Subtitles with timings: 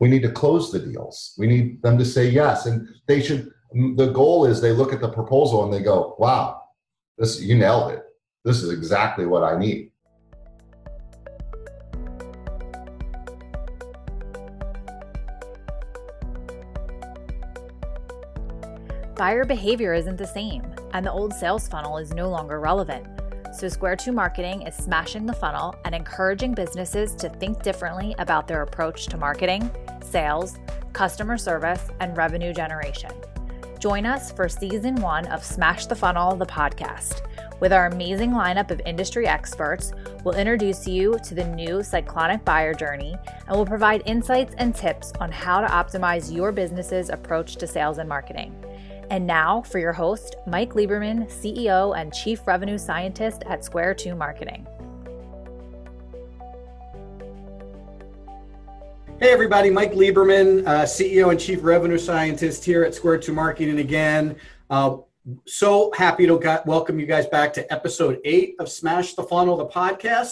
[0.00, 1.34] We need to close the deals.
[1.38, 2.66] We need them to say yes.
[2.66, 6.62] And they should, the goal is they look at the proposal and they go, wow,
[7.18, 8.02] this, you nailed it.
[8.44, 9.92] This is exactly what I need.
[19.16, 20.64] Buyer behavior isn't the same,
[20.94, 23.06] and the old sales funnel is no longer relevant.
[23.52, 28.48] So, Square 2 Marketing is smashing the funnel and encouraging businesses to think differently about
[28.48, 29.70] their approach to marketing,
[30.10, 30.58] sales,
[30.92, 33.12] customer service, and revenue generation.
[33.78, 37.22] Join us for season one of Smash the Funnel, the podcast.
[37.60, 42.74] With our amazing lineup of industry experts, we'll introduce you to the new Cyclonic buyer
[42.74, 43.16] journey
[43.46, 47.96] and we'll provide insights and tips on how to optimize your business's approach to sales
[47.96, 48.54] and marketing.
[49.10, 54.14] And now for your host, Mike Lieberman, CEO and Chief Revenue Scientist at Square 2
[54.14, 54.66] Marketing.
[59.20, 63.78] Hey, everybody, Mike Lieberman, uh, CEO and Chief Revenue Scientist here at Square 2 Marketing
[63.78, 64.34] again.
[64.70, 64.96] Uh,
[65.46, 69.58] so happy to got, welcome you guys back to episode eight of Smash the Funnel,
[69.58, 70.30] the podcast.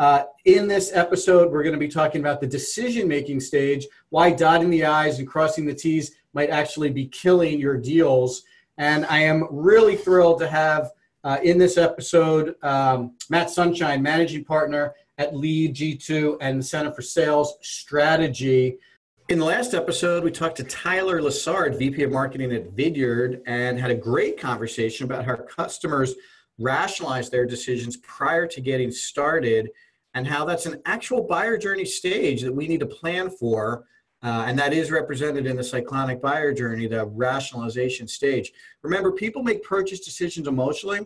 [0.00, 4.32] Uh, in this episode, we're going to be talking about the decision making stage, why
[4.32, 8.42] dotting the I's and crossing the T's might actually be killing your deals.
[8.78, 10.90] And I am really thrilled to have
[11.22, 16.92] uh, in this episode um, Matt Sunshine, managing partner at Lead G2 and the Center
[16.92, 18.78] for Sales Strategy.
[19.28, 23.78] In the last episode, we talked to Tyler Lessard, VP of Marketing at Vidyard, and
[23.78, 26.14] had a great conversation about how customers
[26.58, 29.70] rationalize their decisions prior to getting started
[30.14, 33.84] and how that's an actual buyer journey stage that we need to plan for
[34.24, 38.52] uh, and that is represented in the cyclonic buyer journey, the rationalization stage.
[38.82, 41.00] Remember, people make purchase decisions emotionally.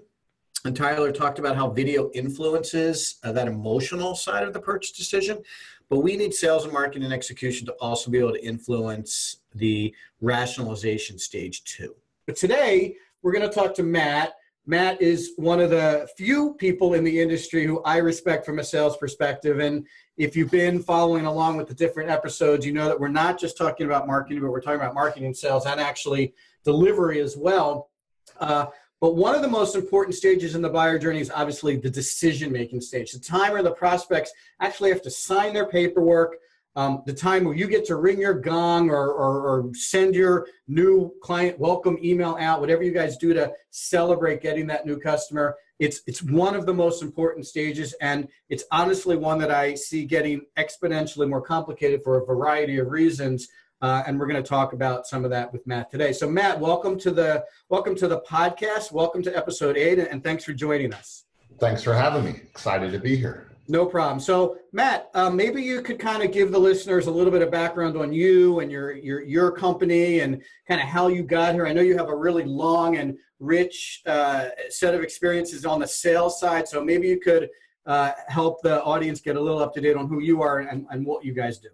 [0.64, 5.42] And Tyler talked about how video influences uh, that emotional side of the purchase decision.
[5.88, 9.94] But we need sales and marketing and execution to also be able to influence the
[10.20, 11.94] rationalization stage too.
[12.26, 14.34] But today, we're going to talk to Matt.
[14.66, 18.64] Matt is one of the few people in the industry who I respect from a
[18.64, 19.60] sales perspective.
[19.60, 19.86] And
[20.18, 23.56] if you've been following along with the different episodes, you know that we're not just
[23.56, 27.88] talking about marketing, but we're talking about marketing sales and actually delivery as well.
[28.38, 28.66] Uh,
[29.00, 32.50] but one of the most important stages in the buyer journey is obviously the decision
[32.50, 33.12] making stage.
[33.12, 36.36] The time where the prospects actually have to sign their paperwork,
[36.74, 40.46] um, the time where you get to ring your gong or, or, or, send your
[40.68, 45.56] new client welcome email out, whatever you guys do to celebrate getting that new customer.
[45.78, 50.04] It's, it's one of the most important stages, and it's honestly one that I see
[50.04, 53.48] getting exponentially more complicated for a variety of reasons.
[53.80, 56.12] Uh, and we're going to talk about some of that with Matt today.
[56.12, 58.90] So, Matt, welcome to the welcome to the podcast.
[58.90, 61.24] Welcome to episode eight, and thanks for joining us.
[61.60, 62.30] Thanks for having me.
[62.30, 63.52] Excited to be here.
[63.68, 64.18] No problem.
[64.18, 67.50] So, Matt, um, maybe you could kind of give the listeners a little bit of
[67.52, 71.66] background on you and your your your company and kind of how you got here.
[71.66, 75.86] I know you have a really long and rich uh, set of experiences on the
[75.86, 77.48] sales side, so maybe you could
[77.86, 80.84] uh, help the audience get a little up to date on who you are and,
[80.90, 81.68] and what you guys do.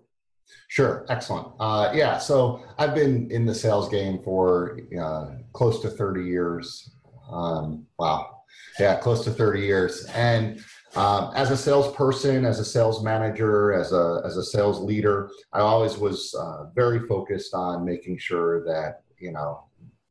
[0.69, 1.49] Sure, excellent.
[1.61, 6.91] Uh, yeah, so I've been in the sales game for uh, close to 30 years.
[7.31, 8.43] Um, wow,
[8.79, 10.61] yeah, close to 30 years, and
[10.97, 15.61] um, as a salesperson, as a sales manager, as a as a sales leader, I
[15.61, 19.64] always was uh, very focused on making sure that you know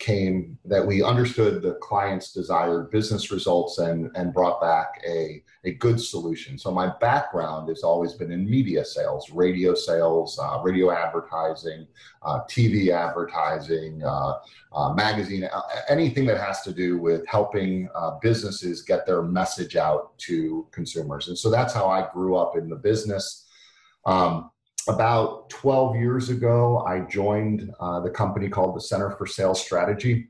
[0.03, 5.71] came that we understood the client's desired business results and and brought back a a
[5.75, 6.57] good solution.
[6.57, 11.87] So my background has always been in media sales, radio sales, uh, radio advertising,
[12.21, 14.39] uh, TV advertising, uh,
[14.73, 17.87] uh, magazine, uh, anything that has to do with helping
[18.21, 21.29] businesses get their message out to consumers.
[21.29, 23.47] And so that's how I grew up in the business.
[24.05, 24.51] Um,
[24.87, 30.27] about 12 years ago, I joined uh, the company called the Center for Sales Strategy.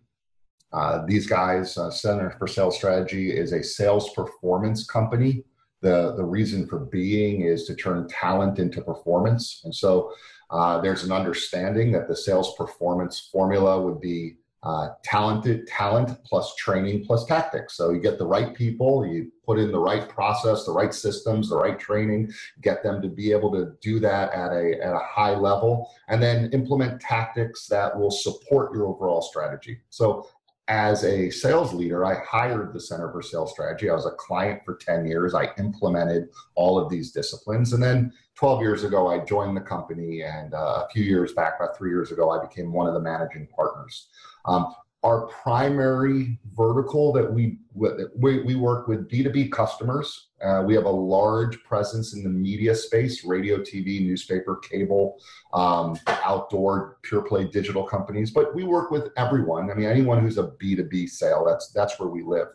[0.71, 5.43] Uh, these guys, uh, Center for Sales Strategy, is a sales performance company.
[5.81, 9.61] The, the reason for being is to turn talent into performance.
[9.65, 10.11] And so
[10.49, 16.55] uh, there's an understanding that the sales performance formula would be uh, talented talent plus
[16.55, 17.75] training plus tactics.
[17.75, 21.49] So you get the right people, you put in the right process, the right systems,
[21.49, 22.31] the right training,
[22.61, 26.23] get them to be able to do that at a at a high level, and
[26.23, 29.81] then implement tactics that will support your overall strategy.
[29.89, 30.27] So
[30.67, 33.89] as a sales leader, I hired the Center for Sales Strategy.
[33.89, 35.33] I was a client for 10 years.
[35.33, 37.73] I implemented all of these disciplines.
[37.73, 40.23] And then 12 years ago, I joined the company.
[40.23, 43.01] And uh, a few years back, about three years ago, I became one of the
[43.01, 44.07] managing partners.
[44.45, 44.73] Um,
[45.03, 50.89] our primary vertical that we we, we work with b2b customers uh, we have a
[50.89, 55.19] large presence in the media space radio tv newspaper cable
[55.53, 60.37] um, outdoor pure play digital companies but we work with everyone i mean anyone who's
[60.37, 62.47] a b2b sale that's that's where we live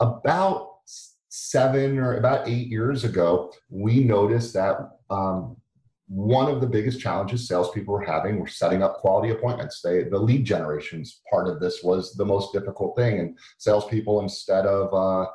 [0.00, 0.78] about
[1.28, 4.76] seven or about eight years ago we noticed that
[5.10, 5.56] um,
[6.10, 9.80] one of the biggest challenges salespeople were having were setting up quality appointments.
[9.80, 14.66] They, the lead generations part of this was the most difficult thing, and salespeople instead
[14.66, 15.30] of uh,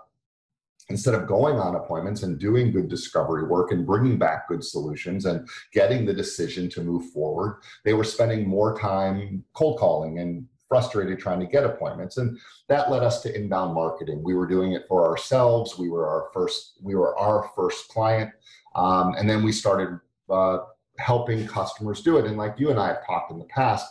[0.90, 5.26] instead of going on appointments and doing good discovery work and bringing back good solutions
[5.26, 10.46] and getting the decision to move forward, they were spending more time cold calling and
[10.68, 12.18] frustrated trying to get appointments.
[12.18, 12.38] And
[12.68, 14.24] that led us to inbound marketing.
[14.24, 15.78] We were doing it for ourselves.
[15.78, 18.32] We were our first we were our first client.
[18.76, 20.00] Um, and then we started
[20.30, 20.60] uh,
[20.98, 22.26] helping customers do it.
[22.26, 23.88] And like you and I have talked in the past,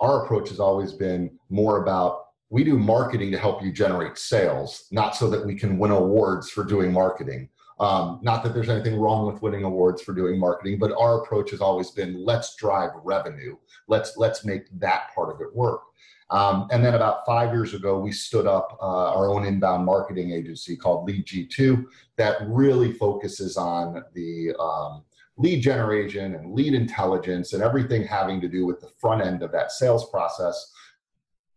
[0.00, 4.86] our approach has always been more about we do marketing to help you generate sales,
[4.90, 7.48] not so that we can win awards for doing marketing.
[7.80, 11.50] Um, not that there's anything wrong with winning awards for doing marketing, but our approach
[11.50, 13.56] has always been let's drive revenue.
[13.86, 15.82] Let's let's make that part of it work.
[16.30, 20.32] Um, and then about five years ago, we stood up uh, our own inbound marketing
[20.32, 21.84] agency called Lead G2
[22.16, 25.04] that really focuses on the um,
[25.38, 29.52] lead generation and lead intelligence and everything having to do with the front end of
[29.52, 30.72] that sales process,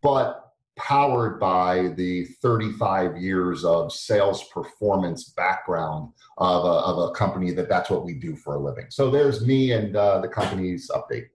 [0.00, 7.52] but powered by the 35 years of sales performance background of a, of a company
[7.52, 8.86] that that's what we do for a living.
[8.88, 11.26] So there's me and uh, the company's update.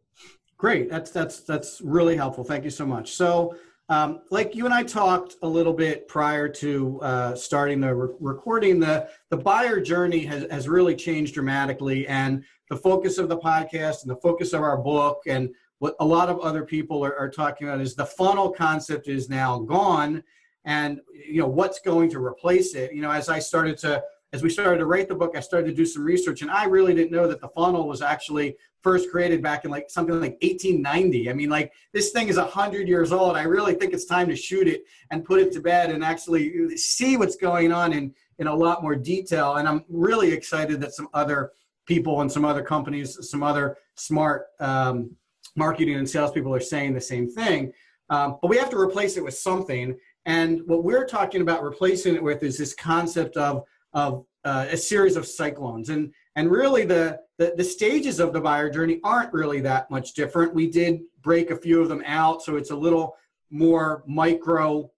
[0.57, 0.89] Great.
[0.89, 2.43] That's that's that's really helpful.
[2.43, 3.13] Thank you so much.
[3.13, 3.55] So
[3.89, 8.15] um, like you and I talked a little bit prior to uh, starting the re-
[8.19, 12.05] recording, the, the buyer journey has, has really changed dramatically.
[12.07, 15.49] And the focus of the podcast and the focus of our book and
[15.79, 19.29] what a lot of other people are, are talking about is the funnel concept is
[19.29, 20.23] now gone.
[20.65, 22.93] And, you know, what's going to replace it?
[22.93, 24.03] You know, as I started to
[24.33, 26.65] as we started to write the book, I started to do some research, and I
[26.65, 30.37] really didn't know that the funnel was actually first created back in like something like
[30.41, 31.29] 1890.
[31.29, 33.37] I mean, like this thing is 100 years old.
[33.37, 36.77] I really think it's time to shoot it and put it to bed and actually
[36.77, 39.55] see what's going on in, in a lot more detail.
[39.55, 41.51] And I'm really excited that some other
[41.85, 45.15] people and some other companies, some other smart um,
[45.57, 47.73] marketing and salespeople are saying the same thing.
[48.09, 49.97] Um, but we have to replace it with something.
[50.25, 53.63] And what we're talking about replacing it with is this concept of
[53.93, 55.89] of uh, a series of cyclones.
[55.89, 60.13] And, and really, the, the, the stages of the buyer journey aren't really that much
[60.13, 60.53] different.
[60.53, 63.15] We did break a few of them out, so it's a little
[63.49, 64.91] more micro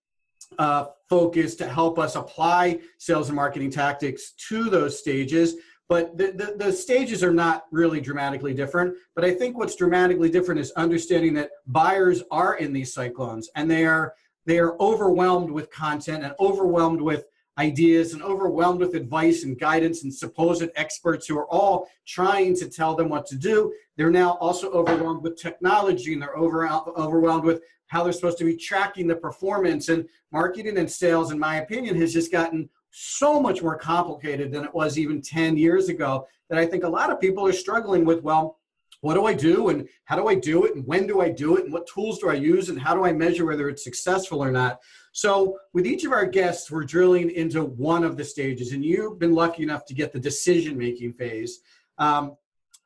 [0.58, 5.56] uh, focus to help us apply sales and marketing tactics to those stages.
[5.90, 8.96] But the, the, the, stages are not really dramatically different.
[9.16, 13.70] But I think what's dramatically different is understanding that buyers are in these cyclones and
[13.70, 14.14] they are
[14.46, 17.26] they are overwhelmed with content and overwhelmed with
[17.58, 22.70] ideas and overwhelmed with advice and guidance and supposed experts who are all trying to
[22.70, 23.74] tell them what to do.
[23.98, 28.46] They're now also overwhelmed with technology and they're over, overwhelmed with how they're supposed to
[28.46, 29.90] be tracking the performance.
[29.90, 34.64] And marketing and sales, in my opinion, has just gotten so much more complicated than
[34.64, 38.06] it was even 10 years ago that I think a lot of people are struggling
[38.06, 38.24] with.
[38.24, 38.58] Well,
[39.02, 41.58] what do I do and how do I do it and when do I do
[41.58, 44.44] it and what tools do I use and how do I measure whether it's successful
[44.44, 44.80] or not?
[45.12, 49.18] So, with each of our guests, we're drilling into one of the stages, and you've
[49.18, 51.62] been lucky enough to get the decision making phase.
[51.98, 52.36] Um,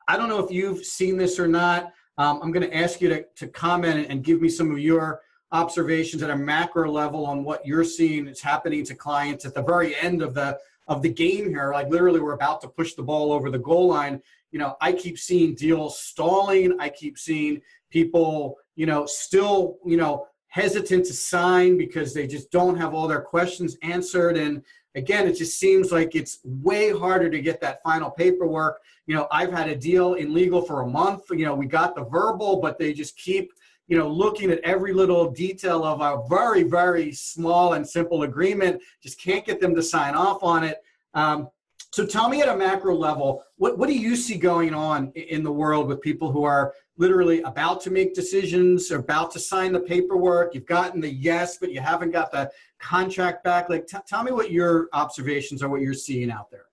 [0.08, 1.92] I don't know if you've seen this or not.
[2.16, 5.20] Um, I'm going to ask you to, to comment and give me some of your
[5.52, 9.62] observations at a macro level on what you're seeing is happening to clients at the
[9.62, 11.72] very end of the of the game here.
[11.72, 14.20] Like literally, we're about to push the ball over the goal line.
[14.50, 16.78] You know, I keep seeing deals stalling.
[16.78, 17.60] I keep seeing
[17.90, 23.08] people, you know, still, you know, hesitant to sign because they just don't have all
[23.08, 24.36] their questions answered.
[24.36, 24.62] And
[24.94, 28.80] again, it just seems like it's way harder to get that final paperwork.
[29.06, 31.22] You know, I've had a deal in legal for a month.
[31.30, 33.52] You know, we got the verbal, but they just keep,
[33.86, 38.80] you know, looking at every little detail of a very, very small and simple agreement.
[39.02, 40.78] Just can't get them to sign off on it.
[41.12, 41.48] Um,
[41.92, 45.44] so tell me at a macro level, what, what do you see going on in
[45.44, 49.80] the world with people who are literally about to make decisions, about to sign the
[49.80, 52.50] paperwork, you've gotten the yes, but you haven't got the
[52.80, 53.68] contract back?
[53.68, 56.66] Like, t- tell me what your observations are, what you're seeing out there.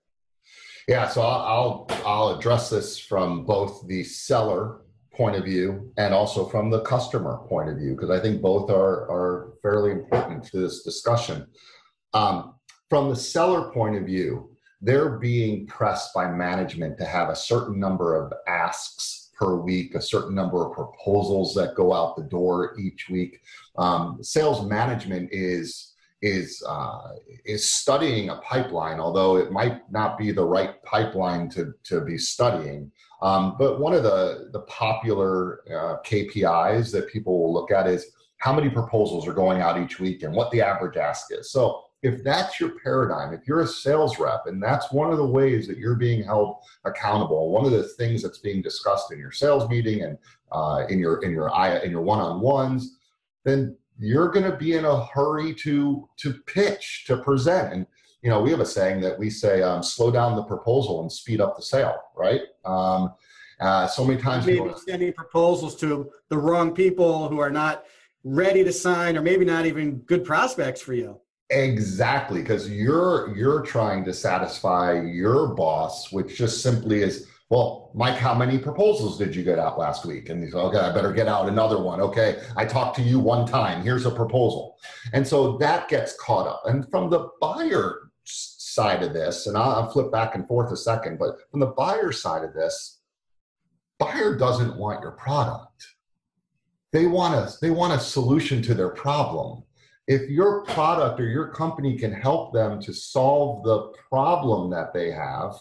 [0.88, 4.81] Yeah, so I'll, I'll address this from both the seller
[5.14, 8.70] point of view and also from the customer point of view because I think both
[8.70, 11.46] are are fairly important to this discussion.
[12.14, 12.54] Um,
[12.88, 14.50] from the seller point of view,
[14.80, 20.00] they're being pressed by management to have a certain number of asks per week, a
[20.00, 23.40] certain number of proposals that go out the door each week.
[23.76, 25.91] Um, sales management is
[26.22, 27.10] is uh,
[27.44, 32.16] is studying a pipeline, although it might not be the right pipeline to to be
[32.16, 32.90] studying.
[33.20, 38.06] Um, but one of the the popular uh, KPIs that people will look at is
[38.38, 41.52] how many proposals are going out each week and what the average ask is.
[41.52, 45.26] So if that's your paradigm, if you're a sales rep and that's one of the
[45.26, 49.30] ways that you're being held accountable, one of the things that's being discussed in your
[49.30, 50.18] sales meeting and
[50.50, 51.48] uh, in your in your
[51.84, 52.98] in your one-on-ones,
[53.44, 57.72] then you're going to be in a hurry to to pitch to present.
[57.72, 57.86] And
[58.22, 61.10] you know we have a saying that we say um, slow down the proposal and
[61.10, 62.42] speed up the sale right?
[62.64, 63.14] Um,
[63.60, 67.84] uh, so many times maybe people, sending proposals to the wrong people who are not
[68.24, 71.20] ready to sign or maybe not even good prospects for you.
[71.50, 78.16] Exactly because you're you're trying to satisfy your boss which just simply is well, Mike,
[78.16, 80.30] how many proposals did you get out last week?
[80.30, 82.00] And he's okay, I better get out another one.
[82.00, 83.82] Okay, I talked to you one time.
[83.82, 84.78] Here's a proposal.
[85.12, 86.62] And so that gets caught up.
[86.64, 91.18] And from the buyer side of this, and I'll flip back and forth a second,
[91.18, 93.02] but from the buyer side of this,
[93.98, 95.88] buyer doesn't want your product.
[96.90, 99.62] They want a they want a solution to their problem.
[100.06, 105.10] If your product or your company can help them to solve the problem that they
[105.10, 105.52] have,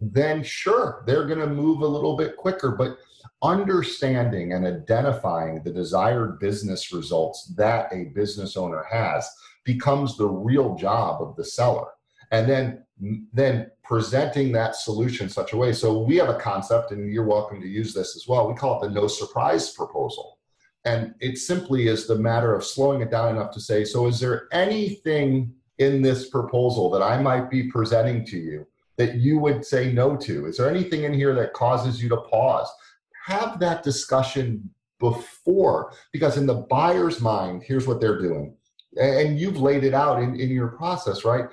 [0.00, 2.72] then sure, they're going to move a little bit quicker.
[2.72, 2.98] But
[3.42, 9.28] understanding and identifying the desired business results that a business owner has
[9.64, 11.88] becomes the real job of the seller.
[12.30, 12.84] And then
[13.32, 15.72] then presenting that solution such a way.
[15.72, 18.48] So we have a concept, and you're welcome to use this as well.
[18.48, 20.38] We call it the no surprise proposal.
[20.84, 24.18] And it simply is the matter of slowing it down enough to say, so is
[24.18, 28.66] there anything in this proposal that I might be presenting to you
[28.98, 30.46] that you would say no to?
[30.46, 32.68] Is there anything in here that causes you to pause?
[33.24, 38.54] Have that discussion before, because in the buyer's mind, here's what they're doing.
[39.00, 41.44] And you've laid it out in, in your process, right?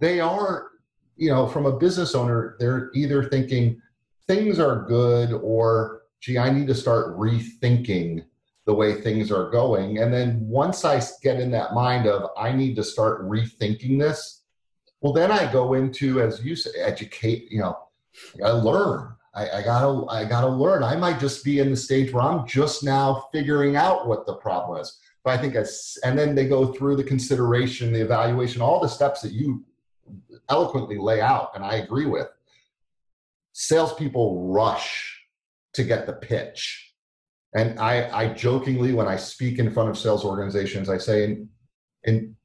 [0.00, 0.68] They are,
[1.16, 3.80] you know, from a business owner, they're either thinking
[4.26, 8.24] things are good or, gee, I need to start rethinking
[8.64, 9.98] the way things are going.
[9.98, 14.43] And then once I get in that mind of, I need to start rethinking this,
[15.04, 17.76] well, then I go into, as you say, educate, you know,
[18.42, 19.14] I learn.
[19.34, 20.82] I, I, gotta I gotta learn.
[20.82, 24.32] I might just be in the stage where I'm just now figuring out what the
[24.36, 24.98] problem is.
[25.22, 28.88] But I think as and then they go through the consideration, the evaluation, all the
[28.88, 29.62] steps that you
[30.48, 32.28] eloquently lay out, and I agree with.
[33.52, 35.22] Salespeople rush
[35.74, 36.94] to get the pitch.
[37.54, 41.48] And I, I jokingly, when I speak in front of sales organizations, I say, in,
[42.04, 42.36] in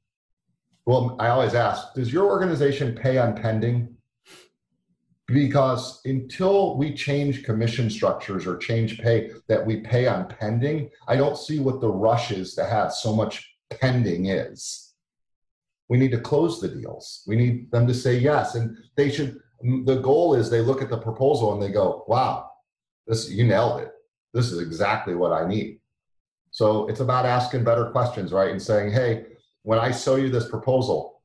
[0.89, 3.96] well, I always ask, does your organization pay on pending?
[5.27, 11.15] Because until we change commission structures or change pay that we pay on pending, I
[11.15, 14.96] don't see what the rush is to have so much pending is.
[15.89, 17.22] We need to close the deals.
[17.27, 18.55] We need them to say yes.
[18.55, 22.03] And they should, mm, the goal is they look at the proposal and they go,
[22.08, 22.50] wow,
[23.05, 23.91] this, you nailed it.
[24.34, 25.81] This is exactly what I need.
[26.50, 28.50] So it's about asking better questions, right?
[28.50, 29.27] And saying, hey,
[29.69, 31.21] when I show you this proposal,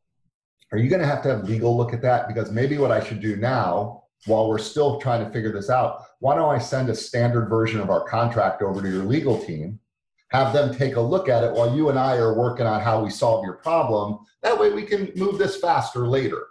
[0.71, 2.29] are you going to have to have legal look at that?
[2.29, 6.03] Because maybe what I should do now, while we're still trying to figure this out,
[6.21, 9.81] why don't I send a standard version of our contract over to your legal team?
[10.29, 13.03] Have them take a look at it while you and I are working on how
[13.03, 14.19] we solve your problem.
[14.43, 16.49] That way we can move this faster later.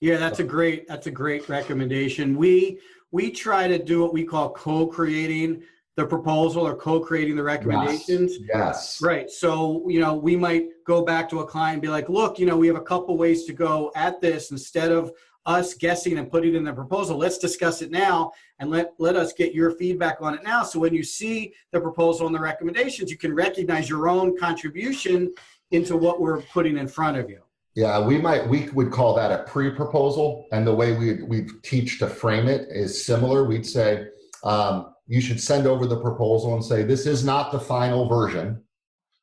[0.00, 2.38] Yeah, that's a great that's a great recommendation.
[2.38, 2.80] We
[3.10, 5.62] we try to do what we call co-creating
[5.96, 8.38] the proposal or co-creating the recommendations.
[8.40, 8.48] Yes.
[8.48, 9.02] yes.
[9.02, 9.30] Right.
[9.30, 12.46] So, you know, we might go back to a client and be like, look, you
[12.46, 15.12] know, we have a couple ways to go at this instead of
[15.46, 17.18] us guessing and putting in the proposal.
[17.18, 20.62] Let's discuss it now and let, let us get your feedback on it now.
[20.64, 25.32] So when you see the proposal and the recommendations, you can recognize your own contribution
[25.70, 27.40] into what we're putting in front of you.
[27.74, 31.98] Yeah, we might we would call that a pre-proposal, and the way we we teach
[31.98, 33.42] to frame it is similar.
[33.44, 34.06] We'd say,
[34.44, 38.62] um, you should send over the proposal and say, this is not the final version.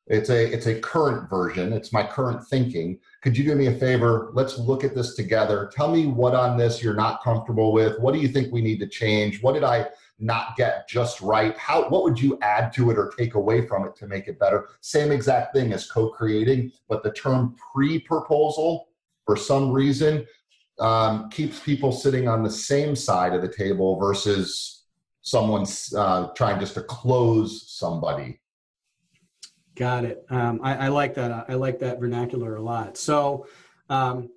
[0.06, 1.72] It's a, it's a current version.
[1.72, 2.98] It's my current thinking.
[3.22, 4.30] Could you do me a favor?
[4.34, 5.70] Let's look at this together.
[5.74, 7.98] Tell me what on this you're not comfortable with.
[8.00, 9.42] What do you think we need to change?
[9.42, 9.86] What did I
[10.18, 11.56] not get just right?
[11.56, 14.38] How, what would you add to it or take away from it to make it
[14.38, 14.68] better?
[14.80, 18.88] Same exact thing as co-creating, but the term pre-proposal
[19.24, 20.26] for some reason
[20.78, 24.71] um, keeps people sitting on the same side of the table versus
[25.22, 28.40] someone's uh, trying just to close somebody.
[29.74, 30.24] Got it.
[30.28, 31.46] Um, I, I, like that.
[31.48, 32.98] I like that vernacular a lot.
[32.98, 33.46] So,
[33.88, 34.28] um,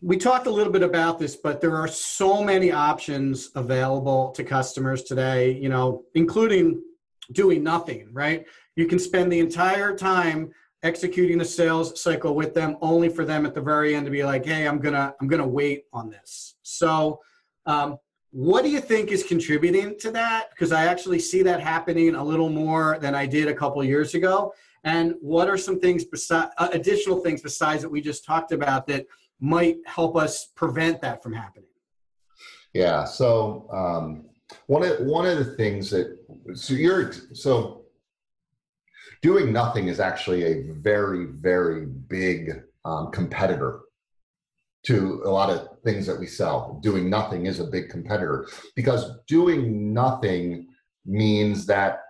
[0.00, 4.42] we talked a little bit about this, but there are so many options available to
[4.42, 6.82] customers today, you know, including
[7.30, 8.44] doing nothing, right?
[8.74, 10.50] You can spend the entire time
[10.82, 14.24] executing a sales cycle with them only for them at the very end to be
[14.24, 16.56] like, hey, I'm gonna, I'm gonna wait on this.
[16.62, 17.20] So
[17.66, 17.98] um,
[18.32, 20.50] what do you think is contributing to that?
[20.50, 24.14] Because I actually see that happening a little more than I did a couple years
[24.14, 24.54] ago.
[24.84, 28.86] And what are some things besides uh, additional things besides that we just talked about
[28.86, 29.06] that
[29.38, 31.68] might help us prevent that from happening?
[32.72, 33.04] Yeah.
[33.04, 34.24] So um,
[34.66, 36.16] one of one of the things that
[36.54, 37.82] so you're so
[39.20, 43.81] doing nothing is actually a very very big um, competitor
[44.84, 46.78] to a lot of things that we sell.
[46.82, 50.68] Doing nothing is a big competitor because doing nothing
[51.06, 52.00] means that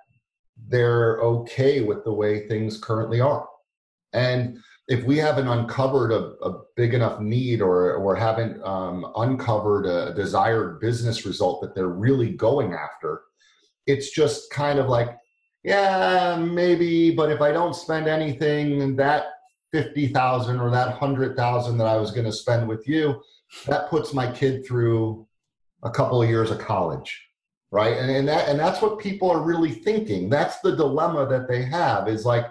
[0.69, 3.47] they're okay with the way things currently are.
[4.13, 9.87] And if we haven't uncovered a, a big enough need or, or haven't um, uncovered
[9.87, 13.23] a desired business result that they're really going after,
[13.87, 15.17] it's just kind of like,
[15.63, 19.27] yeah, maybe, but if I don't spend anything, that
[19.73, 23.23] 50,000 or that 100,000 that I was going to spend with you,
[23.67, 25.27] that puts my kid through
[25.83, 27.27] a couple of years of college
[27.73, 31.49] right and, and that and that's what people are really thinking that's the dilemma that
[31.49, 32.47] they have is like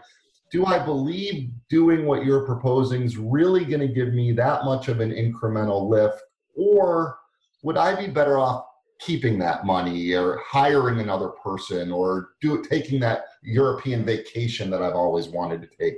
[0.51, 4.90] do I believe doing what you're proposing is really going to give me that much
[4.90, 6.22] of an incremental lift?
[6.56, 7.18] Or
[7.63, 8.66] would I be better off
[9.00, 14.95] keeping that money or hiring another person or do taking that European vacation that I've
[14.95, 15.98] always wanted to take?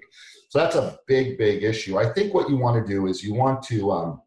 [0.50, 1.97] So that's a big, big issue.
[1.97, 4.21] I think what you want to do is you want to um,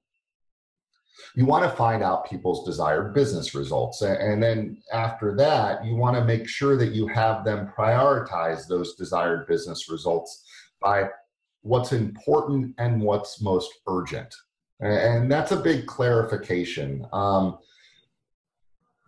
[1.35, 4.01] you want to find out people's desired business results.
[4.01, 8.95] And then after that, you want to make sure that you have them prioritize those
[8.95, 10.45] desired business results
[10.81, 11.11] by
[11.61, 14.35] what's important and what's most urgent.
[14.81, 17.07] And that's a big clarification.
[17.13, 17.59] Um,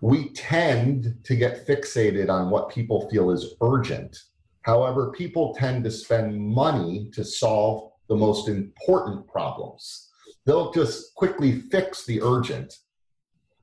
[0.00, 4.17] we tend to get fixated on what people feel is urgent.
[4.62, 10.09] However, people tend to spend money to solve the most important problems
[10.49, 12.75] they'll just quickly fix the urgent,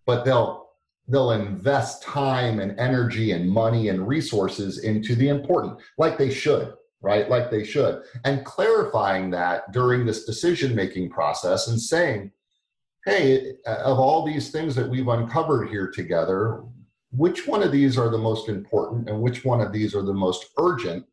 [0.05, 0.69] but they'll
[1.07, 6.73] they'll invest time and energy and money and resources into the important, like they should,
[7.01, 7.29] right?
[7.29, 8.03] Like they should.
[8.23, 12.31] And clarifying that during this decision making process and saying,
[13.05, 16.63] hey, uh, of all these things that we've uncovered here together,
[17.11, 20.13] which one of these are the most important and which one of these are the
[20.13, 21.05] most urgent?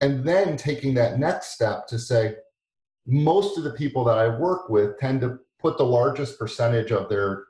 [0.00, 2.36] And then taking that next step to say,
[3.06, 7.08] most of the people that I work with tend to put the largest percentage of
[7.08, 7.44] their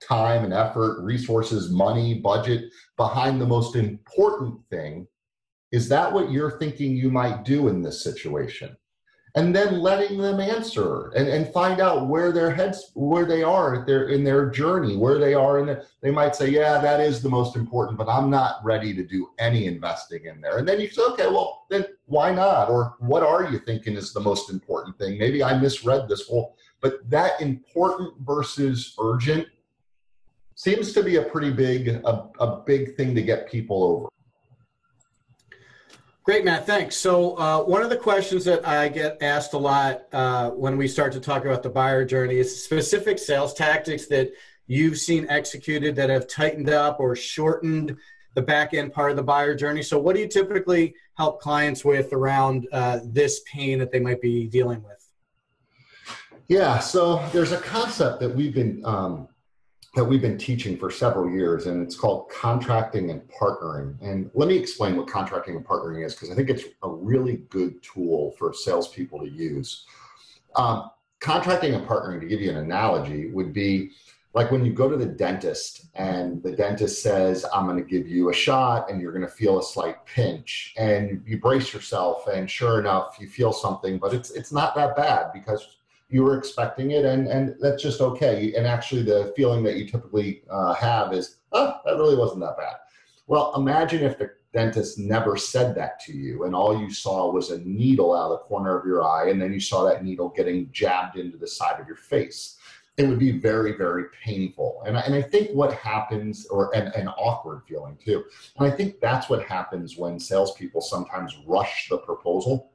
[0.00, 5.06] time and effort, resources, money, budget behind the most important thing.
[5.70, 8.76] Is that what you're thinking you might do in this situation?
[9.34, 13.84] And then letting them answer and, and find out where their heads where they are
[13.86, 17.22] their, in their journey where they are and the, they might say yeah that is
[17.22, 20.58] the most important but i'm not ready to do any investing in there.
[20.58, 22.68] And then you say okay well then why not?
[22.68, 25.18] Or what are you thinking is the most important thing?
[25.18, 29.46] Maybe i misread this whole but that important versus urgent
[30.54, 34.08] seems to be a pretty big a, a big thing to get people over
[36.24, 36.66] Great, Matt.
[36.66, 36.96] Thanks.
[36.96, 40.86] So, uh, one of the questions that I get asked a lot uh, when we
[40.86, 44.30] start to talk about the buyer journey is specific sales tactics that
[44.68, 47.96] you've seen executed that have tightened up or shortened
[48.34, 49.82] the back end part of the buyer journey.
[49.82, 54.20] So, what do you typically help clients with around uh, this pain that they might
[54.20, 55.04] be dealing with?
[56.46, 59.26] Yeah, so there's a concept that we've been um,
[59.94, 63.94] that we've been teaching for several years, and it's called contracting and partnering.
[64.00, 67.38] And let me explain what contracting and partnering is, because I think it's a really
[67.50, 69.84] good tool for salespeople to use.
[70.56, 73.90] Um, contracting and partnering, to give you an analogy, would be
[74.34, 78.08] like when you go to the dentist and the dentist says, I'm going to give
[78.08, 82.26] you a shot and you're going to feel a slight pinch, and you brace yourself,
[82.28, 85.76] and sure enough, you feel something, but it's it's not that bad because
[86.12, 88.52] you were expecting it, and and that's just okay.
[88.54, 92.58] And actually, the feeling that you typically uh, have is, oh, that really wasn't that
[92.58, 92.76] bad.
[93.26, 97.50] Well, imagine if the dentist never said that to you, and all you saw was
[97.50, 100.28] a needle out of the corner of your eye, and then you saw that needle
[100.28, 102.58] getting jabbed into the side of your face.
[102.98, 104.82] It would be very, very painful.
[104.84, 108.22] And I, and I think what happens, or an, an awkward feeling too.
[108.58, 112.72] And I think that's what happens when salespeople sometimes rush the proposal.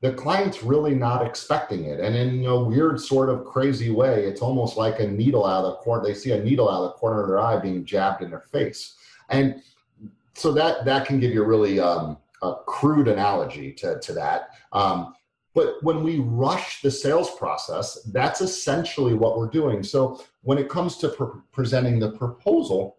[0.00, 2.00] The client's really not expecting it.
[2.00, 5.72] And in a weird sort of crazy way, it's almost like a needle out of
[5.72, 6.04] the corner.
[6.04, 8.46] They see a needle out of the corner of their eye being jabbed in their
[8.52, 8.96] face.
[9.30, 9.62] And
[10.34, 14.50] so that that can give you a really um, a crude analogy to, to that.
[14.72, 15.14] Um,
[15.54, 19.82] But when we rush the sales process, that's essentially what we're doing.
[19.82, 22.98] So when it comes to pre- presenting the proposal,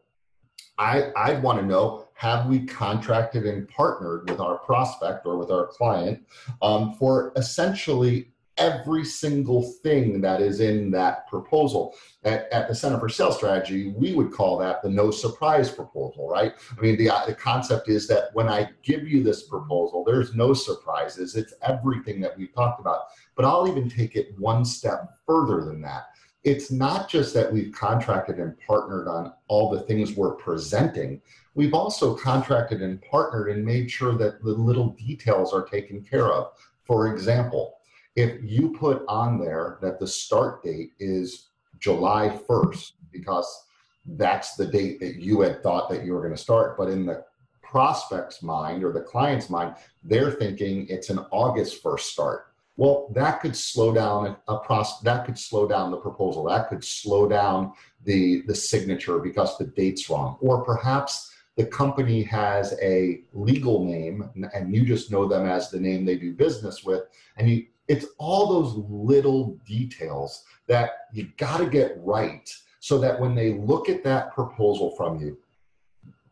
[0.78, 5.52] I, I want to know have we contracted and partnered with our prospect or with
[5.52, 6.26] our client
[6.62, 11.96] um, for essentially every single thing that is in that proposal.
[12.24, 16.28] At, at, the Center for Sales Strategy, we would call that the no surprise proposal,
[16.28, 16.54] right?
[16.78, 20.54] I mean, the, the concept is that when I give you this proposal, there's no
[20.54, 21.36] surprises.
[21.36, 23.04] It's everything that we've talked about.
[23.36, 26.08] But I'll even take it one step further than that.
[26.48, 31.22] It's not just that we've contracted and partnered on all the things we're presenting.
[31.56, 36.32] We've also contracted and partnered and made sure that the little details are taken care
[36.32, 36.54] of.
[36.86, 37.80] For example,
[38.16, 43.66] if you put on there that the start date is July 1st, because
[44.06, 47.06] that's the date that you had thought that you were going to start, but in
[47.06, 47.26] the
[47.62, 52.54] prospect's mind or the client's mind, they're thinking it's an August 1st start.
[52.78, 55.00] Well, that could slow down a process.
[55.02, 56.44] That could slow down the proposal.
[56.46, 57.74] That could slow down
[58.06, 60.38] the the signature because the date's wrong.
[60.40, 65.80] Or perhaps the company has a legal name and you just know them as the
[65.80, 67.04] name they do business with,
[67.38, 73.20] and you it's all those little details that you got to get right so that
[73.20, 75.38] when they look at that proposal from you,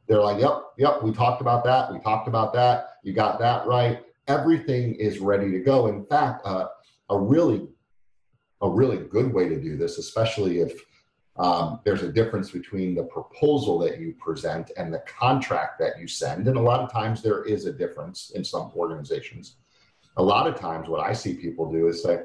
[0.07, 1.91] they're like, yep, yep, we talked about that.
[1.91, 2.97] We talked about that.
[3.03, 4.03] You got that right.
[4.27, 5.87] Everything is ready to go.
[5.87, 6.67] In fact, uh,
[7.09, 7.67] a really,
[8.61, 10.73] a really good way to do this, especially if
[11.37, 16.07] um, there's a difference between the proposal that you present and the contract that you
[16.07, 16.47] send.
[16.47, 19.57] And a lot of times there is a difference in some organizations
[20.17, 22.19] a lot of times what I see people do is say,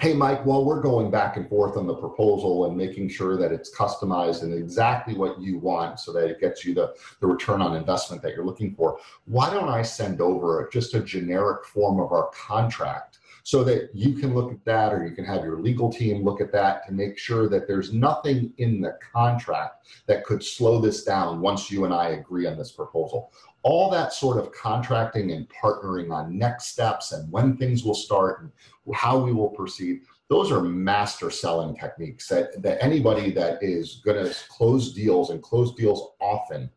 [0.00, 3.52] hey, Mike, while we're going back and forth on the proposal and making sure that
[3.52, 7.62] it's customized and exactly what you want so that it gets you the, the return
[7.62, 12.00] on investment that you're looking for, why don't I send over just a generic form
[12.00, 15.60] of our contract so that you can look at that or you can have your
[15.60, 20.24] legal team look at that to make sure that there's nothing in the contract that
[20.24, 23.32] could slow this down once you and I agree on this proposal.
[23.62, 28.42] All that sort of contracting and partnering on next steps and when things will start
[28.42, 28.52] and
[28.94, 30.02] how we will proceed
[30.32, 35.42] those are master selling techniques that, that anybody that is going to close deals and
[35.42, 36.70] close deals often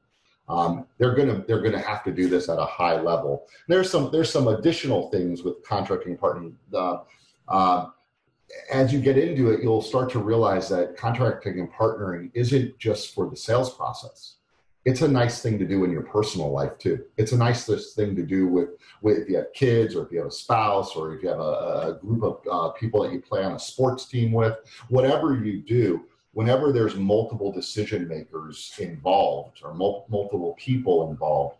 [0.47, 4.10] um, they're to they're to have to do this at a high level there's some
[4.12, 6.97] there's some additional things with contracting partnering uh,
[7.47, 7.88] uh,
[8.71, 13.13] as you get into it you'll start to realize that contracting and partnering isn't just
[13.13, 14.36] for the sales process
[14.86, 17.03] it's a nice thing to do in your personal life too.
[17.17, 18.69] It's a nice thing to do with,
[19.01, 21.39] with if you have kids or if you have a spouse or if you have
[21.39, 24.55] a, a group of uh, people that you play on a sports team with.
[24.89, 26.05] Whatever you do,
[26.36, 31.56] whenever there's multiple decision makers involved or mul- multiple people involved,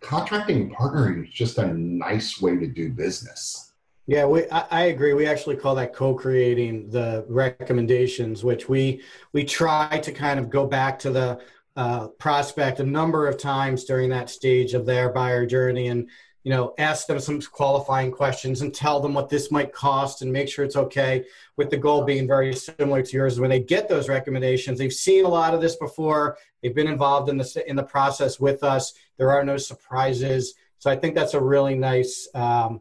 [0.00, 3.72] contracting and partnering is just a nice way to do business.
[4.06, 5.14] Yeah, we, I, I, agree.
[5.14, 10.66] We actually call that co-creating the recommendations, which we we try to kind of go
[10.66, 11.40] back to the
[11.74, 16.08] uh, prospect a number of times during that stage of their buyer journey and
[16.46, 20.32] you know ask them some qualifying questions and tell them what this might cost and
[20.32, 21.24] make sure it's okay
[21.56, 24.78] with the goal being very similar to yours when they get those recommendations.
[24.78, 26.38] They've seen a lot of this before.
[26.62, 28.94] They've been involved in the in the process with us.
[29.16, 30.54] There are no surprises.
[30.78, 32.80] So i think that's a really nice um,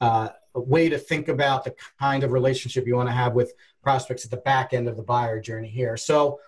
[0.00, 4.24] uh, way to think about the kind of relationship you want to have with prospects
[4.24, 5.98] at the back end of the buyer journey here.
[5.98, 6.40] So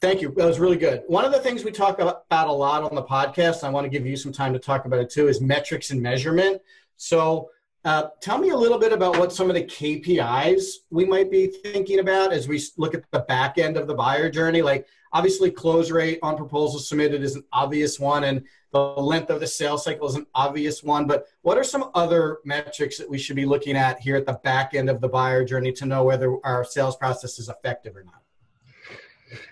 [0.00, 0.32] Thank you.
[0.36, 1.02] That was really good.
[1.08, 3.88] One of the things we talk about a lot on the podcast, I want to
[3.88, 6.62] give you some time to talk about it too, is metrics and measurement.
[6.96, 7.50] So,
[7.84, 11.48] uh, tell me a little bit about what some of the KPIs we might be
[11.48, 14.62] thinking about as we look at the back end of the buyer journey.
[14.62, 19.40] Like, obviously, close rate on proposals submitted is an obvious one, and the length of
[19.40, 21.08] the sales cycle is an obvious one.
[21.08, 24.38] But what are some other metrics that we should be looking at here at the
[24.44, 28.04] back end of the buyer journey to know whether our sales process is effective or
[28.04, 28.22] not?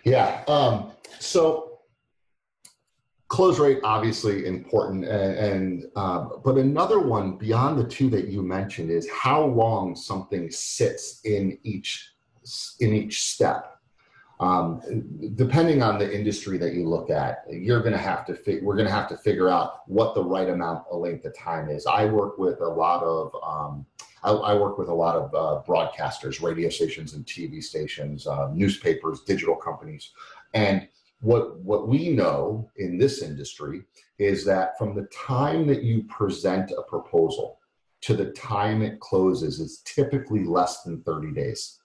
[0.04, 0.44] Yeah.
[0.48, 1.80] Um, so
[3.28, 8.42] close rate obviously important and, and um, but another one beyond the two that you
[8.42, 12.12] mentioned is how long something sits in each
[12.78, 13.75] in each step
[14.38, 14.82] um,
[15.34, 18.76] depending on the industry that you look at you're going to have to fi- we're
[18.76, 21.86] going to have to figure out what the right amount of length of time is
[21.86, 23.86] i work with a lot of um,
[24.22, 28.50] I, I, work with a lot of uh, broadcasters, radio stations, and TV stations, uh,
[28.52, 30.10] newspapers, digital companies,
[30.52, 30.88] and
[31.20, 33.82] what what we know in this industry
[34.18, 37.58] is that from the time that you present a proposal
[38.02, 41.80] to the time it closes is typically less than 30 days.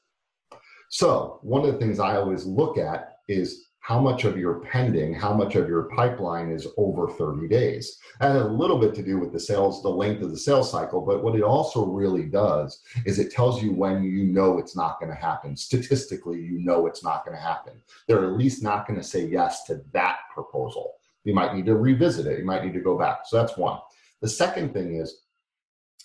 [0.92, 5.14] So one of the things I always look at is how much of your pending,
[5.14, 7.98] how much of your pipeline is over 30 days.
[8.20, 10.70] That has a little bit to do with the sales, the length of the sales
[10.70, 14.76] cycle, but what it also really does is it tells you when you know it's
[14.76, 15.56] not going to happen.
[15.56, 17.82] Statistically, you know it's not going to happen.
[18.08, 20.96] They're at least not going to say yes to that proposal.
[21.24, 22.38] You might need to revisit it.
[22.38, 23.22] You might need to go back.
[23.28, 23.80] So that's one.
[24.20, 25.22] The second thing is,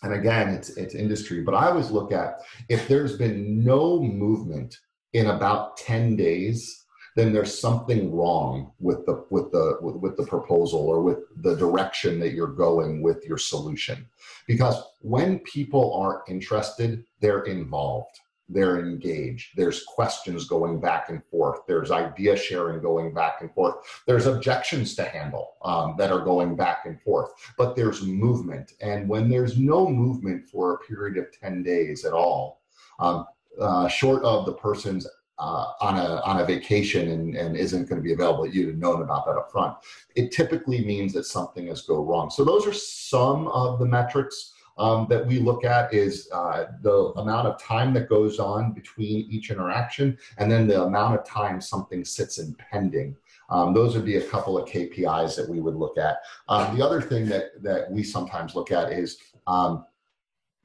[0.02, 4.78] and again, it's it's industry, but I always look at if there's been no movement
[5.12, 10.26] in about 10 days then there's something wrong with the with the with, with, the
[10.26, 14.06] proposal or with the direction that you're going with your solution.
[14.46, 21.60] Because when people are interested they're involved they're engaged there's questions going back and forth
[21.66, 23.74] there's idea sharing going back and forth
[24.06, 29.08] there's objections to handle um, that are going back and forth but there's movement and
[29.08, 32.62] when there's no movement for a period of 10 days at all
[33.00, 33.26] um,
[33.60, 35.06] uh, short of the person's
[35.38, 38.78] uh, on a on a vacation and, and isn't going to be available, you'd have
[38.78, 39.76] known about that up front.
[40.14, 42.30] It typically means that something has go wrong.
[42.30, 47.12] So those are some of the metrics um, that we look at is uh, the
[47.16, 51.60] amount of time that goes on between each interaction, and then the amount of time
[51.60, 53.16] something sits in pending.
[53.48, 56.18] Um, those would be a couple of KPIs that we would look at.
[56.48, 59.84] Um, the other thing that that we sometimes look at is um,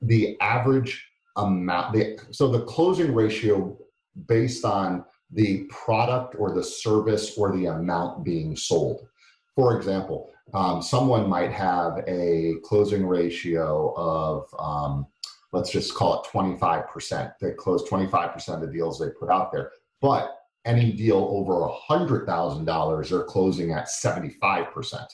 [0.01, 1.93] the average amount.
[1.93, 3.77] The, so the closing ratio
[4.27, 9.07] based on the product or the service or the amount being sold.
[9.61, 15.05] For example, um, someone might have a closing ratio of, um,
[15.51, 17.33] let's just call it 25%.
[17.39, 19.69] They close 25% of the deals they put out there.
[20.01, 25.05] But any deal over $100,000, they're closing at 75%.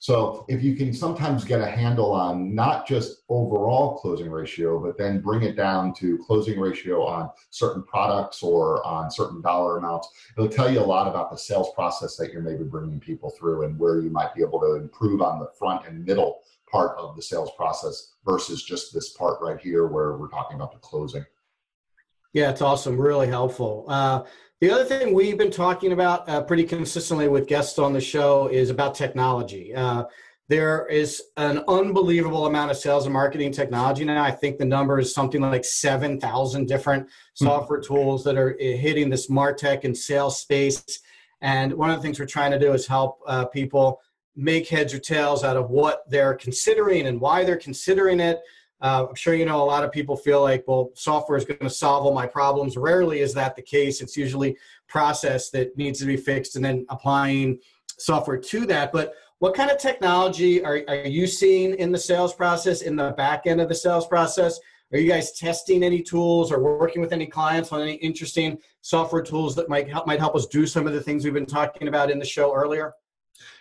[0.00, 4.98] So if you can sometimes get a handle on not just overall closing ratio, but
[4.98, 10.08] then bring it down to closing ratio on certain products or on certain dollar amounts,
[10.36, 13.64] it'll tell you a lot about the sales process that you're maybe bringing people through
[13.64, 16.40] and where you might be able to improve on the front and middle
[16.70, 20.72] part of the sales process versus just this part right here where we're talking about
[20.72, 21.24] the closing.
[22.32, 23.00] Yeah, it's awesome.
[23.00, 23.84] Really helpful.
[23.88, 24.24] Uh,
[24.64, 28.46] the other thing we've been talking about uh, pretty consistently with guests on the show
[28.46, 29.74] is about technology.
[29.74, 30.04] Uh,
[30.48, 34.24] there is an unbelievable amount of sales and marketing technology now.
[34.24, 37.44] I think the number is something like 7,000 different hmm.
[37.44, 37.94] software mm-hmm.
[37.94, 40.82] tools that are uh, hitting this MarTech and sales space.
[41.42, 44.00] And one of the things we're trying to do is help uh, people
[44.34, 48.40] make heads or tails out of what they're considering and why they're considering it.
[48.84, 51.58] Uh, I'm sure you know a lot of people feel like, well, software is going
[51.58, 52.76] to solve all my problems.
[52.76, 54.02] Rarely is that the case.
[54.02, 57.60] It's usually process that needs to be fixed and then applying
[57.98, 58.92] software to that.
[58.92, 63.12] But what kind of technology are, are you seeing in the sales process, in the
[63.12, 64.60] back end of the sales process?
[64.92, 69.22] Are you guys testing any tools or working with any clients on any interesting software
[69.22, 71.88] tools that might help, might help us do some of the things we've been talking
[71.88, 72.92] about in the show earlier?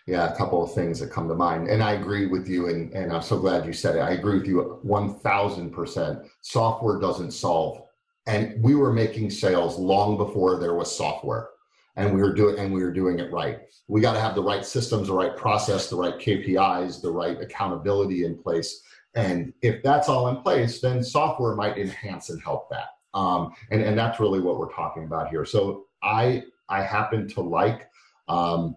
[0.05, 1.67] Yeah, a couple of things that come to mind.
[1.67, 3.99] And I agree with you, and, and I'm so glad you said it.
[3.99, 6.29] I agree with you 1000%.
[6.41, 7.83] Software doesn't solve.
[8.25, 11.49] And we were making sales long before there was software.
[11.95, 13.59] And we were doing and we were doing it right.
[13.87, 17.39] We got to have the right systems, the right process, the right KPIs, the right
[17.39, 18.81] accountability in place.
[19.15, 22.87] And if that's all in place, then software might enhance and help that.
[23.13, 25.45] Um, and, and that's really what we're talking about here.
[25.45, 27.89] So I I happen to like
[28.27, 28.75] um,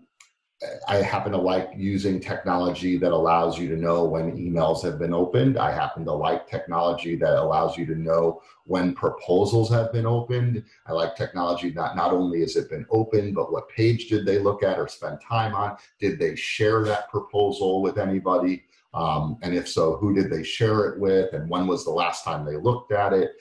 [0.88, 5.12] I happen to like using technology that allows you to know when emails have been
[5.12, 5.58] opened.
[5.58, 10.64] I happen to like technology that allows you to know when proposals have been opened.
[10.86, 14.38] I like technology that not only has it been opened, but what page did they
[14.38, 15.76] look at or spend time on?
[15.98, 18.64] Did they share that proposal with anybody?
[18.94, 21.34] Um, and if so, who did they share it with?
[21.34, 23.32] And when was the last time they looked at it?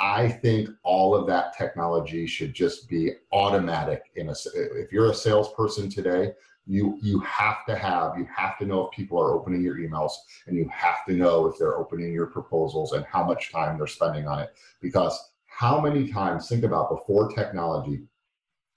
[0.00, 4.10] I think all of that technology should just be automatic.
[4.16, 6.32] In a, if you're a salesperson today,
[6.66, 10.12] you you have to have you have to know if people are opening your emails
[10.46, 13.86] and you have to know if they're opening your proposals and how much time they're
[13.86, 14.54] spending on it.
[14.80, 18.02] Because how many times think about before technology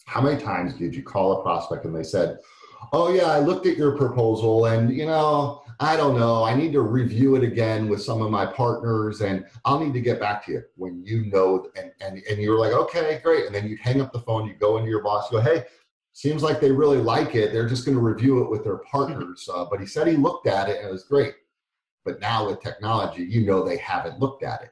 [0.05, 2.39] how many times did you call a prospect and they said
[2.93, 6.71] oh yeah i looked at your proposal and you know i don't know i need
[6.71, 10.45] to review it again with some of my partners and i'll need to get back
[10.45, 10.63] to you.
[10.75, 13.45] When you know and and, and you're like okay great.
[13.45, 15.65] And then you hang up the phone you go into your boss you go hey
[16.17, 17.53] seems like they really like it.
[17.53, 19.47] They're just going to review it with their partners.
[19.53, 21.35] Uh, but he said he looked at it and it was great.
[22.03, 24.71] But now with technology, you know they haven't looked at it.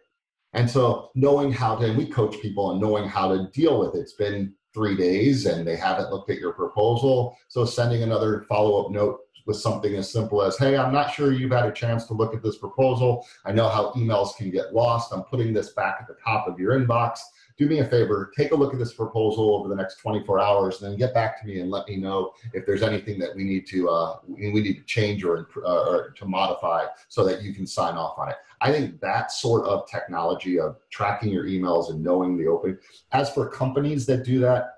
[0.53, 3.99] And so knowing how to, we coach people and knowing how to deal with it.
[3.99, 7.37] It's been three days and they haven't looked at your proposal.
[7.47, 11.31] So sending another follow up note with something as simple as, hey, I'm not sure
[11.31, 13.23] you've had a chance to look at this proposal.
[13.45, 15.13] I know how emails can get lost.
[15.13, 17.19] I'm putting this back at the top of your inbox
[17.57, 20.81] do me a favor, take a look at this proposal over the next 24 hours,
[20.81, 23.43] and then get back to me and let me know if there's anything that we
[23.43, 27.53] need to uh, we need to change or, uh, or to modify so that you
[27.53, 28.35] can sign off on it.
[28.61, 32.77] I think that sort of technology of tracking your emails and knowing the open.
[33.11, 34.71] As for companies that do that,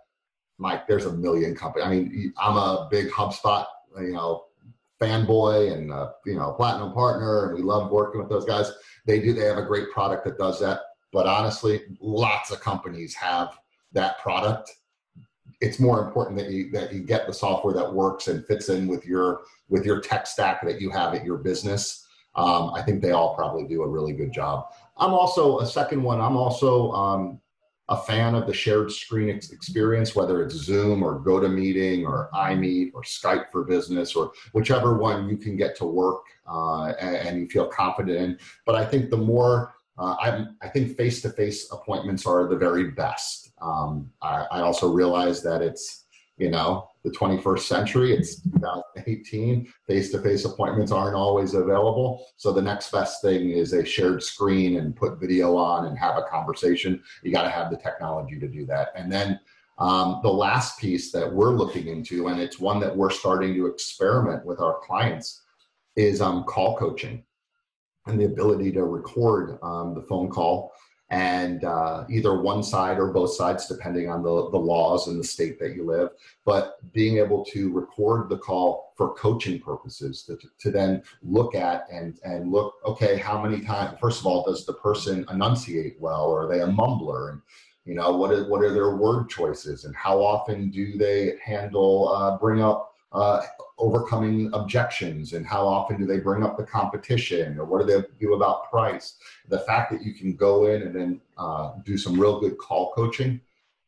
[0.60, 1.88] Mike, there's a million companies.
[1.88, 3.66] I mean, I'm a big HubSpot,
[4.00, 4.46] you know,
[5.00, 8.72] fanboy and uh, you know platinum partner, and we love working with those guys.
[9.06, 9.34] They do.
[9.34, 10.82] They have a great product that does that.
[11.12, 13.58] But honestly, lots of companies have
[13.94, 14.72] that product.
[15.62, 18.88] It's more important that you that you get the software that works and fits in
[18.88, 22.06] with your with your tech stack that you have at your business.
[22.36, 24.68] Um, I think they all probably do a really good job.
[24.98, 26.22] I'm also a second one.
[26.22, 27.42] I'm also um,
[27.90, 32.92] a fan of the shared screen ex- experience, whether it's Zoom or GoToMeeting or iMeet
[32.94, 37.40] or Skype for Business or whichever one you can get to work uh, and, and,
[37.40, 38.40] you feel confident in.
[38.66, 43.52] But I think the more uh, I, I think face-to-face appointments are the very best.
[43.62, 46.04] Um, I, I also realize that it's
[46.38, 52.28] you know the 21st century it's 2018 face-to-face appointments aren't always available.
[52.36, 56.18] So the next best thing is a shared screen and put video on and have
[56.18, 57.02] a conversation.
[57.24, 58.90] You got to have the technology to do that.
[58.96, 59.40] And then
[59.80, 63.68] um, the last piece that we're looking into and it's one that we're starting to
[63.68, 65.42] experiment with our clients
[65.96, 67.24] is um, call coaching
[68.08, 70.74] and the ability to record um, the phone call
[71.10, 75.24] and uh, either one side or both sides, depending on the, the laws in the
[75.24, 76.10] state that you live.
[76.44, 81.86] But being able to record the call for coaching purposes to, to then look at
[81.90, 86.26] and, and look, okay, how many times, first of all, does the person enunciate well
[86.26, 87.32] or are they a mumbler?
[87.32, 87.42] And,
[87.86, 92.10] you know, what are, what are their word choices and how often do they handle,
[92.10, 93.42] uh, bring up uh,
[93.78, 98.06] overcoming objections and how often do they bring up the competition or what do they
[98.20, 99.16] do about price?
[99.50, 102.92] The fact that you can go in and then uh, do some real good call
[102.94, 103.40] coaching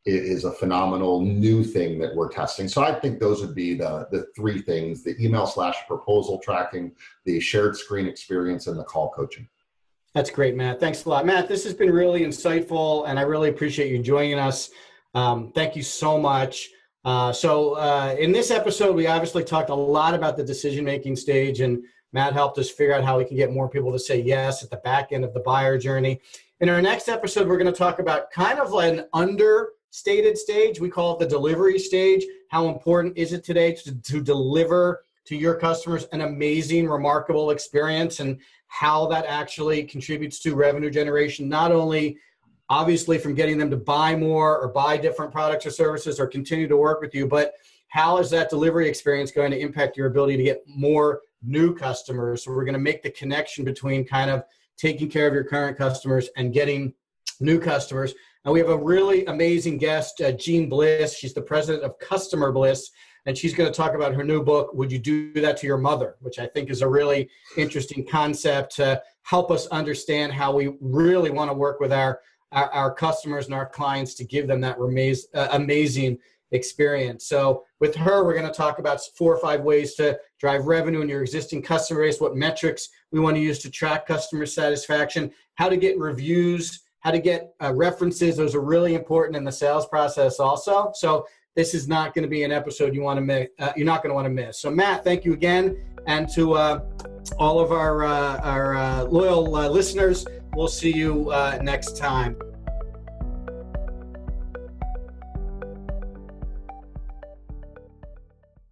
[0.06, 2.68] is a phenomenal new thing that we're testing.
[2.68, 6.94] So i think those would be the the three things the email slash proposal tracking
[7.26, 9.48] the shared screen experience and the call coaching.
[10.16, 10.80] That's great matt.
[10.80, 11.26] Thanks a lot.
[11.26, 14.70] Matt this has been really insightful and i really appreciate you joining us.
[15.14, 16.70] Um, thank you so much
[17.06, 21.62] uh, so uh, in this episode, we obviously talked a lot about the decision-making stage,
[21.62, 24.64] and Matt helped us figure out how we can get more people to say yes
[24.64, 26.20] at the back end of the buyer journey.
[26.60, 30.80] In our next episode, we're going to talk about kind of like an understated stage.
[30.80, 32.26] We call it the delivery stage.
[32.50, 38.20] How important is it today to, to deliver to your customers an amazing, remarkable experience,
[38.20, 42.18] and how that actually contributes to revenue generation, not only
[42.70, 46.68] obviously from getting them to buy more or buy different products or services or continue
[46.68, 47.54] to work with you, but
[47.88, 52.44] how is that delivery experience going to impact your ability to get more new customers?
[52.44, 54.44] So we're going to make the connection between kind of
[54.78, 56.94] taking care of your current customers and getting
[57.40, 58.14] new customers.
[58.46, 61.18] And we have a really amazing guest, uh, Jeanne Bliss.
[61.18, 62.92] She's the president of Customer Bliss,
[63.26, 65.78] and she's going to talk about her new book, Would You Do That to Your
[65.78, 66.16] Mother?
[66.22, 71.32] which I think is a really interesting concept to help us understand how we really
[71.32, 74.78] want to work with our our, our customers and our clients to give them that
[74.78, 76.18] remaze, uh, amazing
[76.52, 77.28] experience.
[77.28, 81.02] So with her, we're going to talk about four or five ways to drive revenue
[81.02, 85.32] in your existing customer base, what metrics we want to use to track customer satisfaction,
[85.56, 88.38] how to get reviews, how to get uh, references.
[88.38, 90.92] Those are really important in the sales process also.
[90.96, 93.48] So this is not going to be an episode you want to miss.
[93.60, 94.60] Uh, you're not going to want to miss.
[94.60, 96.82] So Matt, thank you again, and to uh,
[97.38, 100.26] all of our uh, our uh, loyal uh, listeners.
[100.56, 102.36] We'll see you uh, next time.